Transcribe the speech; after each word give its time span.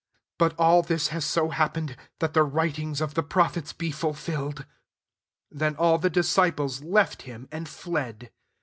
56 0.39 0.39
But 0.57 0.63
all 0.63 0.81
this 0.81 1.07
has 1.09 1.23
so 1.25 1.49
happened, 1.49 1.95
that 2.21 2.33
the 2.33 2.41
writings 2.41 3.01
of 3.01 3.13
the 3.13 3.21
prophets 3.21 3.71
be 3.71 3.91
fulfilled." 3.91 4.65
Then 5.51 5.75
all 5.75 5.99
the 5.99 6.09
disciples 6.09 6.81
left 6.81 7.21
him 7.21 7.47
and 7.51 7.69
fled. 7.69 8.31